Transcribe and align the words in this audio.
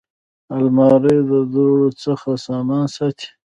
الماري 0.55 1.17
د 1.29 1.31
دوړو 1.53 1.87
څخه 2.03 2.29
سامان 2.45 2.85
ساتي 2.95 3.27